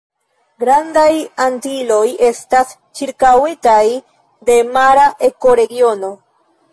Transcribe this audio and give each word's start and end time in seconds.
Grandaj 0.61 1.09
Antiloj 1.43 2.07
estas 2.29 2.73
ĉirkaŭitaj 3.01 3.83
de 4.49 4.57
mara 4.79 5.05
ekoregiono. 5.29 6.11